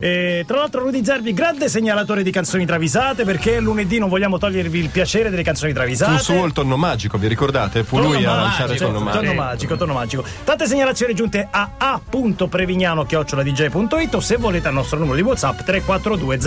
E, 0.00 0.44
tra 0.46 0.58
l'altro 0.58 0.82
Rudy 0.82 1.04
Zerbi, 1.04 1.32
grande 1.32 1.68
segnalatore 1.68 2.22
di 2.22 2.30
canzoni 2.30 2.64
travisate 2.64 3.24
perché 3.24 3.58
lunedì 3.58 3.98
non 3.98 4.08
vogliamo 4.08 4.38
togliervi 4.38 4.78
il 4.78 4.90
piacere 4.90 5.28
delle 5.28 5.42
canzoni 5.42 5.72
travisate. 5.72 6.18
Fu 6.18 6.34
suo 6.34 6.44
il 6.44 6.52
tonno 6.52 6.76
magico, 6.76 7.18
vi 7.18 7.26
ricordate? 7.26 7.82
Fu 7.82 7.98
lui 7.98 8.24
a 8.24 8.32
lanciare 8.32 8.74
il 8.74 8.78
tonno 8.78 9.00
magico. 9.00 9.24
Tonno 9.24 9.34
magico, 9.34 9.76
tonno 9.76 9.94
magico. 9.94 10.24
Tante 10.44 10.68
segnalazioni 10.68 11.14
giunte 11.14 11.48
a 11.50 11.70
a.prevignano.it 11.78 14.14
o 14.14 14.20
se 14.20 14.36
volete 14.36 14.68
al 14.68 14.74
nostro 14.74 15.00
numero 15.00 15.16
di 15.16 15.22
WhatsApp 15.22 15.62
342 15.62 16.40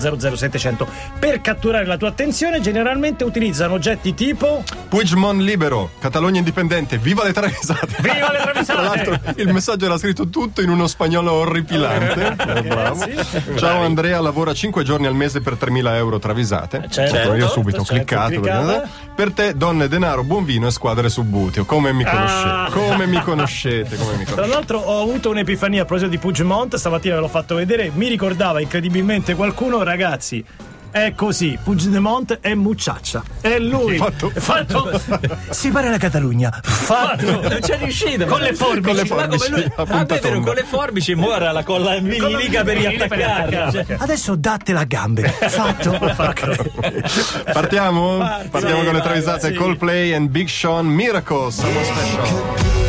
00 0.00 0.34
700 0.34 0.88
per 1.20 1.40
catturare 1.40 1.86
la 1.86 1.96
tua 1.96 2.08
attenzione. 2.08 2.60
Generalmente 2.60 3.22
utilizzano 3.22 3.74
oggetti 3.74 4.14
tipo 4.14 4.64
Puigmont 4.88 5.42
libero, 5.42 5.90
Catalogna 6.00 6.38
indipendente, 6.38 6.98
viva 6.98 7.22
le 7.22 7.32
travisate! 7.32 7.98
Viva 8.00 8.32
le 8.32 8.38
travisate! 8.42 8.64
Tra 8.64 8.82
l'altro 8.82 9.16
il 9.36 9.52
messaggio 9.52 9.84
era 9.84 9.96
scritto 9.96 10.28
tutto 10.28 10.60
in 10.60 10.70
uno 10.70 10.88
spagnolo 10.88 11.34
orripilante. 11.34 12.34
Eh, 12.56 12.62
bravo. 12.62 12.95
Sì. 12.96 13.42
Ciao 13.56 13.82
Andrea, 13.82 14.20
lavora 14.20 14.52
5 14.54 14.82
giorni 14.84 15.06
al 15.06 15.14
mese 15.14 15.40
per 15.40 15.54
3.000 15.54 15.94
euro 15.96 16.18
travisate. 16.18 16.86
Certo. 16.88 17.34
Io 17.34 17.48
subito 17.48 17.80
ho 17.80 17.84
Certo, 17.84 17.94
cliccato. 18.16 18.40
perché- 18.40 18.88
Per 19.14 19.32
te, 19.32 19.56
donne, 19.56 19.88
denaro, 19.88 20.22
buon 20.24 20.44
vino 20.44 20.66
e 20.66 20.70
squadre 20.70 21.08
su 21.08 21.22
buteo. 21.24 21.64
Come 21.64 21.92
mi 21.92 22.04
conoscete? 22.04 22.48
Ah. 22.48 22.68
Come 22.72 23.06
mi 23.06 23.20
conoscete? 23.22 23.96
Come 23.96 24.16
mi 24.16 24.24
Tra 24.24 24.34
conoscete? 24.34 24.46
l'altro 24.46 24.78
ho 24.78 25.02
avuto 25.02 25.30
un'epifania 25.30 25.82
a 25.82 25.84
proposito 25.84 26.10
di 26.10 26.18
Puigmont, 26.18 26.74
stamattina 26.76 27.14
ve 27.14 27.20
l'ho 27.20 27.28
fatto 27.28 27.54
vedere, 27.54 27.90
mi 27.94 28.08
ricordava 28.08 28.60
incredibilmente 28.60 29.34
qualcuno, 29.34 29.82
ragazzi. 29.82 30.44
È 30.90 31.12
così, 31.14 31.58
Puigdemont 31.62 32.38
è 32.40 32.54
mucciaccia. 32.54 33.22
È 33.40 33.58
lui. 33.58 33.96
Fatto. 33.96 34.30
Fatto. 34.34 35.00
si 35.50 35.70
pare 35.70 35.90
la 35.90 35.98
Catalogna. 35.98 36.58
Fatto. 36.62 37.42
Non 37.42 37.58
c'è 37.60 37.78
riuscito. 37.78 38.26
Con 38.26 38.40
le 38.40 38.54
forbici. 38.54 38.82
Con 38.82 38.94
le 38.94 39.04
Ma 39.04 39.26
come 39.26 39.38
forbici, 39.38 39.50
lui, 39.50 39.72
ah, 39.76 40.04
vero, 40.04 40.40
con 40.40 40.54
le 40.54 40.64
forbici 40.64 41.14
muore 41.14 41.52
la 41.52 41.62
colla 41.62 41.98
vinilica 41.98 42.64
per 42.64 42.76
riattaccarla. 42.78 43.70
Cioè, 43.70 43.96
Adesso 43.98 44.36
dattela 44.36 44.80
a 44.80 44.84
gambe. 44.84 45.28
Fatto. 45.28 45.98
Partiamo? 47.52 48.18
Parti. 48.18 48.48
Partiamo 48.48 48.80
Sì, 48.80 48.84
con 48.84 48.94
le 48.94 49.00
travisate 49.02 49.48
sì. 49.48 49.54
Coldplay 49.54 50.12
and 50.12 50.28
Big 50.28 50.48
Sean 50.48 50.86
Miracle 50.86 51.50
Summer 51.50 51.84
Special. 51.84 52.85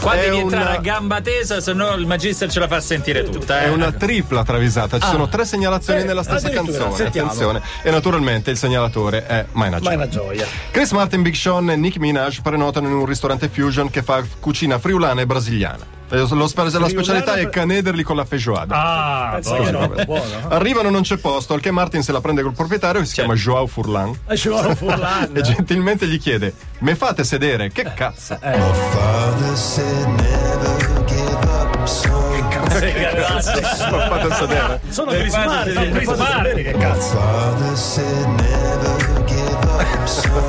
Qua 0.00 0.14
È 0.14 0.20
devi 0.22 0.40
una- 0.42 0.56
entrare 0.56 0.76
a 0.76 0.80
gamba 0.80 1.20
tesa, 1.20 1.60
se 1.60 1.72
no 1.72 1.92
il 1.94 2.06
magister 2.06 2.50
ce 2.50 2.58
la 2.58 2.68
fa 2.68 2.80
sentire 2.80 3.22
tutta. 3.24 3.60
Eh. 3.62 3.64
È 3.66 3.68
una 3.68 3.92
tripla 3.92 4.42
travisata, 4.44 4.98
ci 4.98 5.06
sono 5.08 5.28
tre 5.28 5.44
segnalazioni 5.44 6.00
Eh, 6.00 6.04
nella 6.04 6.22
stessa 6.22 6.48
canzone. 6.50 6.94
sentiamo. 6.94 7.28
Attenzione. 7.28 7.62
E 7.82 7.90
naturalmente 7.90 8.50
il 8.50 8.56
segnalatore 8.56 9.26
è 9.26 9.46
Maina 9.52 9.78
Ma 9.80 9.90
è 9.90 9.94
una 9.94 10.06
Joy. 10.08 10.36
gioia. 10.36 10.46
Chris 10.70 10.90
Martin, 10.92 11.22
Big 11.22 11.34
Sean 11.34 11.70
e 11.70 11.76
Nicki 11.76 11.98
Minaj 11.98 12.40
prenotano 12.40 12.88
in 12.88 12.94
un 12.94 13.04
ristorante 13.06 13.48
fusion 13.48 13.90
che 13.90 14.02
fa 14.02 14.22
cucina 14.40 14.78
friulana 14.78 15.20
e 15.20 15.26
brasiliana. 15.26 15.98
Eh, 16.10 16.26
lo 16.28 16.46
spe- 16.48 16.70
la 16.78 16.88
specialità 16.88 17.34
è 17.34 17.48
canederli 17.48 18.02
con 18.02 18.16
la 18.16 18.24
feijoada. 18.24 18.74
Ah, 18.74 19.36
Così, 19.36 19.54
buono, 19.54 19.78
vabbè. 19.78 20.04
buono. 20.04 20.22
Arrivano, 20.48 20.90
non 20.90 21.02
c'è 21.02 21.16
posto, 21.18 21.54
al 21.54 21.60
che 21.60 21.70
Martin 21.70 22.02
se 22.02 22.12
la 22.12 22.20
prende 22.20 22.42
col 22.42 22.52
proprietario 22.54 23.00
che 23.00 23.06
si 23.06 23.14
chiama 23.14 23.34
Joao 23.34 23.66
Furlan. 23.66 24.12
Eh, 24.28 24.40
vuole 24.44 24.74
Furlan. 24.76 25.30
E 25.34 25.40
gentilmente 25.42 26.06
gli 26.06 26.18
chiede: 26.18 26.52
Me 26.80 26.94
fate 26.96 27.22
sedere? 27.24 27.70
Che 27.70 27.92
cazzo? 27.94 28.36
Father 28.40 29.56
said 29.56 30.06
never 30.06 31.04
give 31.06 31.38
up, 31.46 31.84
son. 31.86 32.28
Ma 32.60 34.08
fate 34.08 34.34
sedere? 34.34 34.80
Sono 34.88 35.10
Chris 35.12 35.34
Martin, 35.34 35.90
Chris 35.92 36.16
Martin. 36.16 36.54
che 36.54 36.72
cazzo. 36.78 37.18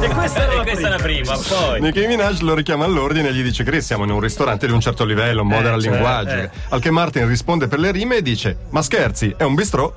E 0.02 0.08
questa 0.10 0.44
era 0.44 0.56
la 0.56 0.64
questa 0.64 0.88
è 0.88 0.90
la 0.90 0.96
prima. 0.98 1.34
prima, 1.34 1.48
poi. 1.48 1.82
Nicki 1.82 2.06
Minaj 2.08 2.40
lo 2.42 2.54
richiama 2.54 2.86
all'ordine 2.86 3.30
e 3.30 3.34
gli 3.34 3.44
dice: 3.44 3.64
Chris, 3.64 3.86
siamo 3.86 4.04
in 4.04 4.12
un 4.12 4.20
ristorante 4.20 4.68
di 4.68 4.74
un 4.74 4.80
certo 4.82 5.06
livello, 5.06 5.44
modera 5.44 5.76
il 5.76 5.82
cioè, 5.82 5.92
linguaggio. 5.92 6.36
eh. 6.36 6.50
Al 6.70 6.80
che 6.82 6.92
Martin 6.92 7.28
risponde 7.28 7.68
per 7.68 7.80
le 7.80 7.92
rime 7.92 8.18
e 8.18 8.22
dice: 8.22 8.58
Ma 8.70 8.82
scherzi, 8.82 9.34
è 9.38 9.44
un 9.44 9.56
bistrò? 9.56 9.92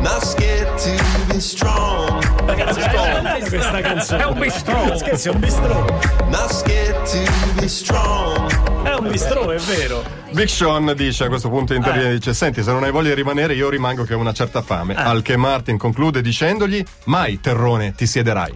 Not 0.00 0.24
scared 0.24 0.74
to 0.76 1.32
be 1.32 1.40
strong. 1.40 2.44
Ragazzi, 2.46 2.80
è 2.80 2.90
bella 2.90 3.38
questa 3.48 3.80
canzone. 3.80 4.22
È 4.22 4.26
un 4.26 4.38
bistrò. 4.38 4.96
Scherzi, 4.96 5.28
è 5.28 5.30
un 5.32 5.40
bistrò. 5.40 5.84
Not 6.28 6.52
scared 6.52 7.02
to 7.02 7.60
be 7.60 7.68
strong. 7.68 8.75
Un 8.98 9.08
bistrò, 9.08 9.48
è 9.50 9.58
vero. 9.58 10.02
Big 10.30 10.48
Sean 10.48 10.92
dice 10.96 11.24
a 11.24 11.28
questo 11.28 11.48
punto 11.48 11.72
Eh. 11.72 11.76
interviene 11.76 12.10
e 12.10 12.14
dice: 12.14 12.34
Senti, 12.34 12.62
se 12.62 12.72
non 12.72 12.82
hai 12.84 12.90
voglia 12.90 13.08
di 13.10 13.14
rimanere, 13.14 13.54
io 13.54 13.68
rimango 13.68 14.04
che 14.04 14.14
ho 14.14 14.18
una 14.18 14.32
certa 14.32 14.62
fame. 14.62 14.94
Eh. 14.94 15.00
Al 15.00 15.22
che 15.22 15.36
Martin 15.36 15.76
conclude 15.78 16.20
dicendogli: 16.22 16.82
Mai, 17.04 17.40
terrone, 17.40 17.94
ti 17.94 18.06
siederai. 18.06 18.52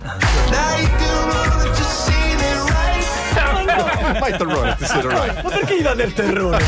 Mai, 4.21 4.37
terrone, 4.37 4.77
ti 4.77 4.85
siederai. 4.87 5.31
Ma 5.43 5.51
perché 5.51 5.79
gli 5.79 5.83
dà 5.83 5.95
del 5.95 6.11
right. 6.11 6.63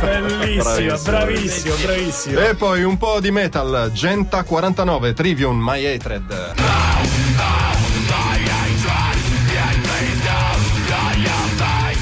Bellissimo, 0.00 0.62
Bravissimo. 0.62 0.96
bravissimo, 1.02 1.74
bravissimo. 1.82 2.40
E 2.40 2.54
poi 2.54 2.82
un 2.82 2.96
po' 2.98 3.20
di 3.20 3.30
metal, 3.30 3.90
Genta 3.92 4.42
49, 4.42 5.12
Trivium, 5.12 5.58
My 5.60 5.84
Hatred. 5.84 6.54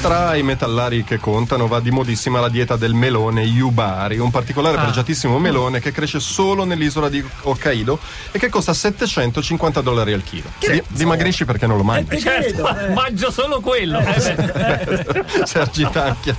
Tra 0.01 0.33
i 0.35 0.41
metallari 0.41 1.03
che 1.03 1.19
contano 1.19 1.67
va 1.67 1.79
di 1.79 1.91
modissima 1.91 2.39
la 2.39 2.49
dieta 2.49 2.75
del 2.75 2.95
melone 2.95 3.43
Yubari, 3.43 4.17
un 4.17 4.31
particolare 4.31 4.77
pregiatissimo 4.77 5.37
melone 5.37 5.79
che 5.79 5.91
cresce 5.91 6.19
solo 6.19 6.63
nell'isola 6.63 7.07
di 7.07 7.23
Hokkaido 7.43 7.99
e 8.31 8.39
che 8.39 8.49
costa 8.49 8.73
750 8.73 9.81
dollari 9.81 10.13
al 10.13 10.23
chilo. 10.23 10.49
Di- 10.57 10.81
dimagrisci 10.87 11.45
perché 11.45 11.67
non 11.67 11.77
lo 11.77 11.83
mangi. 11.83 12.15
Ti 12.17 12.21
credo. 12.23 12.67
eh. 12.79 12.93
Mangio 12.93 13.29
solo 13.29 13.59
quello. 13.59 13.99
Sergi 15.45 15.87
Tankian 15.91 16.35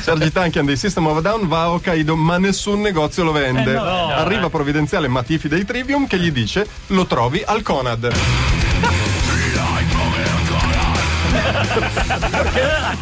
Sergi 0.00 0.32
Tankian 0.32 0.64
dei 0.64 0.76
System 0.78 1.06
of 1.06 1.18
a 1.18 1.20
Down 1.20 1.46
va 1.46 1.62
a 1.64 1.70
Hokkaido 1.72 2.16
ma 2.16 2.38
nessun 2.38 2.80
negozio 2.80 3.22
lo 3.24 3.32
vende 3.32 3.70
Eh 3.72 3.74
no. 3.74 4.08
arriva 4.08 4.48
provvidenziale 4.48 5.08
Matifi 5.08 5.48
dei 5.48 5.64
Trivium 5.66 6.06
che 6.06 6.18
gli 6.18 6.30
dice 6.30 6.66
lo 6.88 7.04
trovi 7.06 7.42
al 7.44 7.62
Conad 7.62 8.12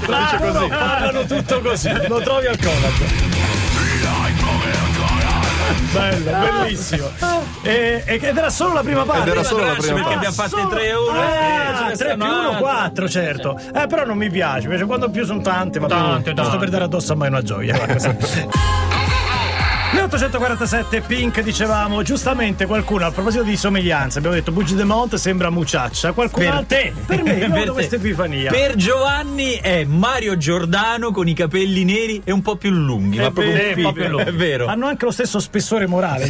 Ah, 0.08 0.38
no, 0.40 0.68
parlano 0.68 1.24
tutto 1.24 1.60
così. 1.60 1.90
Lo 2.08 2.20
trovi 2.20 2.46
al 2.46 2.58
Conad. 2.58 3.30
Bello, 5.92 6.30
bellissimo. 6.30 7.10
E, 7.62 8.02
ed 8.06 8.22
era 8.36 8.48
solo 8.50 8.72
la 8.74 8.80
prima 8.80 9.04
parte. 9.04 9.22
Ed 9.22 9.28
era 9.36 9.42
solo 9.44 9.64
la 9.64 9.72
prima 9.74 9.86
perché 9.94 10.00
parte. 10.02 10.14
abbiamo 10.16 10.34
fatto 10.34 10.48
Solo- 10.48 10.62
in 10.62 10.68
3 10.70 10.92
ore. 10.94 11.18
Ah, 11.18 11.90
eh, 11.90 11.96
3 11.96 12.16
più 12.16 12.24
1, 12.24 12.56
4, 12.58 13.08
certo. 13.08 13.60
Eh, 13.74 13.86
però 13.86 14.04
non 14.06 14.16
mi 14.16 14.30
piace. 14.30 14.64
Invece 14.64 14.84
quando 14.86 15.10
più 15.10 15.24
sono 15.24 15.40
tante, 15.42 15.80
ma 15.80 15.88
Tante, 15.88 16.32
più, 16.32 16.42
tante. 16.42 16.56
per 16.58 16.68
dare 16.70 16.84
addosso 16.84 17.12
a 17.12 17.16
me 17.16 17.28
una 17.28 17.42
gioia. 17.42 17.76
Va, 19.92 20.08
così. 20.08 20.24
1847 20.24 21.00
Pink 21.02 21.40
dicevamo 21.42 22.02
giustamente 22.02 22.66
qualcuno 22.66 23.06
a 23.06 23.10
proposito 23.10 23.42
di 23.42 23.56
somiglianze 23.56 24.18
abbiamo 24.18 24.36
detto 24.36 24.52
Bugi 24.52 24.74
de 24.74 24.84
Mont 24.84 25.14
sembra 25.16 25.50
muciaccia 25.50 26.12
qualcun 26.12 26.42
Per 26.44 26.52
altro 26.52 26.76
te. 26.78 26.92
per 27.06 27.22
me 27.22 27.34
io 27.38 27.50
Per 27.50 27.70
questa 27.72 27.96
epifania 27.96 28.50
Per 28.50 28.74
Giovanni 28.76 29.52
è 29.54 29.84
Mario 29.84 30.36
Giordano 30.36 31.10
con 31.10 31.28
i 31.28 31.34
capelli 31.34 31.84
neri 31.84 32.20
e 32.24 32.32
un 32.32 32.42
po' 32.42 32.56
più 32.56 32.70
lunghi. 32.70 33.18
È 33.18 33.22
ma 33.22 33.30
proprio 33.30 33.52
vero, 33.52 33.76
un 33.76 33.82
po' 33.84 33.92
più 33.92 34.08
lunghi. 34.08 34.28
È 34.28 34.32
vero. 34.32 34.66
hanno 34.66 34.86
anche 34.86 35.04
lo 35.04 35.10
stesso 35.10 35.38
spessore 35.40 35.86
morale 35.86 36.26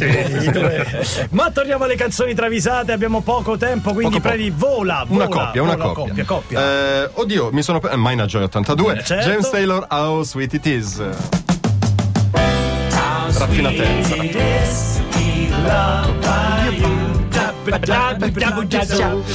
due. 0.51 0.85
ma 1.31 1.49
torniamo 1.51 1.83
alle 1.85 1.95
canzoni 1.95 2.33
travisate 2.33 2.91
abbiamo 2.91 3.21
poco 3.21 3.57
tempo 3.57 3.93
quindi 3.93 4.15
Poco, 4.19 4.21
poco. 4.23 4.35
prendi 4.35 4.49
vola, 4.55 5.03
vola 5.07 5.25
una 5.25 5.35
coppia 5.35 5.61
una 5.61 5.75
vola, 5.75 5.93
coppia 5.93 6.23
coppia, 6.23 6.25
coppia. 6.25 7.03
Eh, 7.03 7.09
oddio 7.13 7.49
mi 7.51 7.61
sono 7.61 7.79
per... 7.79 7.91
Mina 7.97 8.25
Joy 8.25 8.43
82 8.43 8.93
Eh, 8.97 9.03
certo. 9.03 9.29
James 9.29 9.49
Taylor 9.49 9.85
How 9.89 10.23
Sweet 10.23 10.53
It 10.53 10.65
Is 10.65 11.03
raffinatezza 13.45 14.15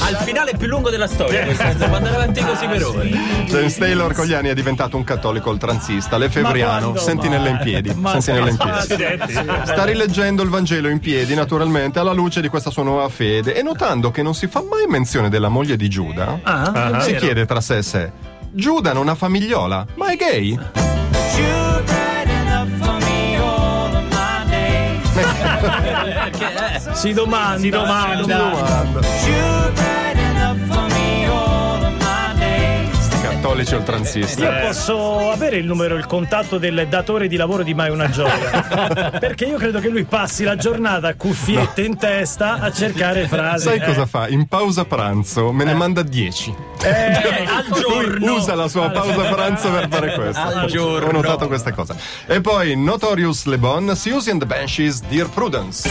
Al 0.01 0.17
finale 0.23 0.53
più 0.57 0.67
lungo 0.67 0.89
della 0.89 1.07
storia. 1.07 1.45
Può 1.45 1.95
andare 1.95 2.15
avanti 2.15 2.41
così 2.43 2.67
per 2.67 2.85
ore. 2.85 3.09
James 3.45 3.77
Taylor 3.77 4.13
con 4.13 4.25
gli 4.25 4.33
anni 4.33 4.49
è 4.49 4.53
diventato 4.53 4.97
un 4.97 5.03
cattolico 5.03 5.49
oltranzista 5.49 6.17
lefebvriano 6.17 6.91
quando 6.91 6.99
sentinella 6.99 7.49
in 7.49 7.59
piedi 7.61 7.89
sentinella 8.19 8.49
in 8.49 8.57
piedi. 8.57 9.33
Sta 9.63 9.83
rileggendo 9.83 10.41
il 10.43 10.49
Vangelo 10.49 10.89
in 10.89 10.99
piedi, 10.99 11.35
naturalmente, 11.35 11.99
alla 11.99 12.13
luce 12.13 12.41
di 12.41 12.47
questa 12.47 12.69
sua 12.69 12.83
nuova 12.83 13.09
fede 13.09 13.55
e 13.55 13.61
notando 13.61 14.11
che 14.11 14.21
non 14.23 14.33
si 14.33 14.47
fa 14.47 14.61
mai 14.61 14.85
menzione 14.87 15.29
della 15.29 15.49
moglie 15.49 15.75
di 15.75 15.87
Giuda, 15.89 16.39
Ah, 16.43 16.99
si 17.01 17.15
chiede 17.15 17.45
tra 17.45 17.61
sé 17.61 17.77
e 17.77 17.83
sé: 17.83 18.11
Giuda 18.51 18.93
non 18.93 19.09
ha 19.09 19.15
famigliola, 19.15 19.85
ma 19.95 20.11
è 20.11 20.15
gay? 20.15 20.57
Si 26.99 27.13
domanda 27.13 27.59
si 27.59 27.69
domanda 27.69 28.99
cattolici 33.39 33.73
oltranzisti. 33.73 34.41
Io 34.41 34.51
posso 34.59 35.31
avere 35.31 35.55
il 35.55 35.65
numero, 35.65 35.95
il 35.95 36.05
contatto 36.05 36.57
del 36.57 36.87
datore 36.89 37.29
di 37.29 37.37
lavoro 37.37 37.63
di 37.63 37.73
Mai 37.73 37.89
una 37.89 38.09
Gioia. 38.09 39.15
Perché 39.17 39.45
io 39.45 39.57
credo 39.57 39.79
che 39.79 39.87
lui 39.87 40.03
passi 40.03 40.43
la 40.43 40.57
giornata 40.57 41.07
a 41.07 41.15
cuffiette 41.15 41.81
in 41.83 41.97
testa 41.97 42.55
a 42.59 42.69
cercare 42.71 43.27
frasi. 43.27 43.67
Sai 43.67 43.77
Eh. 43.77 43.85
cosa 43.85 44.05
fa? 44.05 44.27
In 44.27 44.45
pausa 44.47 44.83
pranzo 44.83 45.53
me 45.53 45.63
ne 45.63 45.73
manda 45.73 46.03
10. 46.03 46.53
Eh, 46.83 47.13
al 47.47 47.65
giorno. 47.79 48.33
Usa 48.33 48.55
la 48.55 48.67
sua 48.67 48.89
pausa 48.89 49.23
pranzo 49.33 49.69
per 49.71 49.87
fare 49.89 50.13
questo. 50.15 50.41
Al 50.41 50.65
giorno. 50.67 51.07
Ho 51.07 51.11
notato 51.13 51.47
questa 51.47 51.71
cosa. 51.71 51.95
E 52.25 52.41
poi 52.41 52.75
Notorious 52.75 53.45
Le 53.45 53.57
Bon, 53.57 53.95
Susie 53.95 54.31
and 54.33 54.41
the 54.41 54.45
Banshees, 54.47 55.01
Dear 55.03 55.29
Prudence. 55.29 55.87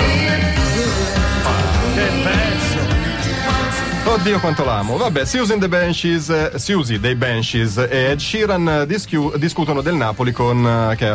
Oddio 4.19 4.41
quanto 4.41 4.65
l'amo. 4.65 4.97
Vabbè, 4.97 5.25
Susie 5.25 5.57
the 5.59 5.69
Banshees, 5.69 6.29
eh, 6.29 6.51
Susie 6.59 6.99
dei 6.99 7.15
Banshees 7.15 7.77
e 7.79 8.11
Ed 8.11 8.19
Sheeran 8.19 8.69
eh, 8.69 8.87
dischiu- 8.87 9.37
discutono 9.37 9.81
del 9.81 9.95
Napoli 9.95 10.33
con, 10.33 10.67
eh, 10.67 10.97
che, 10.97 11.07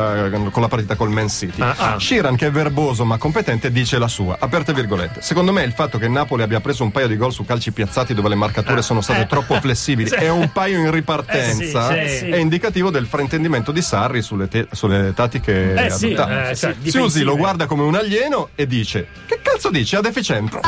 con 0.52 0.62
la 0.62 0.68
partita 0.70 0.96
col 0.96 1.10
Man 1.10 1.28
City. 1.30 1.62
ah. 1.62 1.98
Sheeran, 2.00 2.36
che 2.38 2.48
è 2.48 2.52
verboso 2.52 3.04
ma 3.04 3.18
competente, 3.18 3.72
dice 3.72 3.98
la 4.00 4.08
sua. 4.08 4.38
Aperte 4.40 4.74
virgolette. 4.74 5.22
Secondo 5.22 5.52
me 5.52 5.64
il 5.64 5.74
fatto 5.74 5.98
che 5.98 6.06
il 6.06 6.12
Napoli 6.12 6.44
abbia 6.44 6.62
preso 6.62 6.84
un 6.84 6.92
paio 6.92 7.08
di 7.08 7.18
gol 7.18 7.34
su 7.34 7.44
calci 7.46 7.72
piazzati 7.74 8.14
dove 8.14 8.30
le 8.30 8.36
marcature 8.36 8.82
sono 8.82 9.02
state 9.02 9.26
troppo 9.28 9.60
flessibili 9.60 10.08
Sì. 10.14 10.16
e 10.16 10.30
un 10.30 10.52
paio 10.52 10.80
in 10.80 10.90
ripartenza 10.90 11.96
Eh 11.96 12.08
sì, 12.08 12.18
sì. 12.20 12.26
è 12.30 12.38
indicativo 12.38 12.90
del 12.90 13.06
fraintendimento 13.06 13.72
di 13.74 13.82
Sarri 13.82 14.22
sulle, 14.22 14.48
te- 14.48 14.68
sulle 14.72 15.14
tattiche 15.14 15.74
Eh 15.88 15.90
sì, 15.90 16.14
adottate. 16.14 16.50
eh, 16.52 16.56
sì, 16.56 16.90
Susie 16.90 17.24
lo 17.24 17.36
guarda 17.36 17.66
come 17.66 17.84
un 17.84 17.96
alieno 17.96 18.50
e 18.56 18.66
dice: 18.66 19.08
Che 19.28 19.40
cazzo 19.44 19.70
dici? 19.70 19.96
Ha 19.98 20.02
deficiente. 20.02 20.60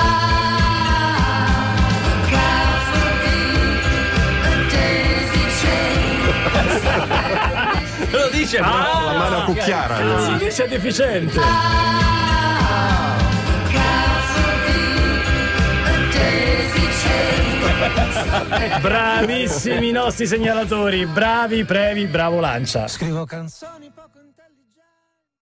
Dice 8.45 8.59
Ah, 8.59 9.01
La 9.05 9.13
mano 9.17 9.37
a 9.37 9.43
cucchiara. 9.45 9.97
Si 10.25 10.37
dice 10.37 10.67
deficiente. 10.67 11.39
Bravissimi 18.81 19.89
i 19.89 19.91
nostri 19.91 20.27
segnalatori, 20.27 21.05
bravi, 21.05 21.63
previ, 21.65 22.05
bravo 22.05 22.39
Lancia. 22.39 22.87
Scrivo 22.87 23.25
canzoni 23.25 23.91
poco 23.93 24.19